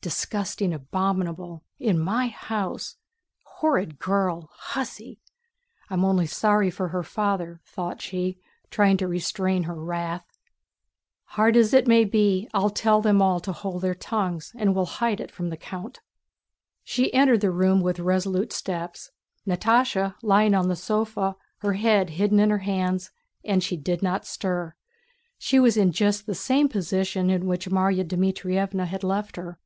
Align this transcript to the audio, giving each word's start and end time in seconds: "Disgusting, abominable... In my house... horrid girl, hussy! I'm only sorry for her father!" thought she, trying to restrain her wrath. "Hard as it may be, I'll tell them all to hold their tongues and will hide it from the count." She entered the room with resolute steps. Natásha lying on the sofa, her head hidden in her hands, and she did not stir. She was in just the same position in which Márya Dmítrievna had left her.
"Disgusting, 0.00 0.72
abominable... 0.72 1.64
In 1.80 1.98
my 1.98 2.28
house... 2.28 2.98
horrid 3.42 3.98
girl, 3.98 4.48
hussy! 4.54 5.18
I'm 5.90 6.04
only 6.04 6.24
sorry 6.24 6.70
for 6.70 6.90
her 6.90 7.02
father!" 7.02 7.60
thought 7.64 8.00
she, 8.00 8.38
trying 8.70 8.96
to 8.98 9.08
restrain 9.08 9.64
her 9.64 9.74
wrath. 9.74 10.24
"Hard 11.24 11.56
as 11.56 11.74
it 11.74 11.88
may 11.88 12.04
be, 12.04 12.48
I'll 12.54 12.70
tell 12.70 13.02
them 13.02 13.20
all 13.20 13.40
to 13.40 13.50
hold 13.50 13.82
their 13.82 13.96
tongues 13.96 14.52
and 14.54 14.72
will 14.72 14.86
hide 14.86 15.20
it 15.20 15.32
from 15.32 15.50
the 15.50 15.56
count." 15.56 16.00
She 16.84 17.12
entered 17.12 17.40
the 17.40 17.50
room 17.50 17.80
with 17.80 17.98
resolute 17.98 18.52
steps. 18.52 19.10
Natásha 19.48 20.14
lying 20.22 20.54
on 20.54 20.68
the 20.68 20.76
sofa, 20.76 21.34
her 21.58 21.72
head 21.72 22.10
hidden 22.10 22.38
in 22.38 22.50
her 22.50 22.58
hands, 22.58 23.10
and 23.44 23.64
she 23.64 23.76
did 23.76 24.00
not 24.00 24.24
stir. 24.24 24.76
She 25.38 25.58
was 25.58 25.76
in 25.76 25.90
just 25.90 26.24
the 26.26 26.36
same 26.36 26.68
position 26.68 27.30
in 27.30 27.46
which 27.46 27.68
Márya 27.68 28.04
Dmítrievna 28.04 28.86
had 28.86 29.02
left 29.02 29.34
her. 29.34 29.58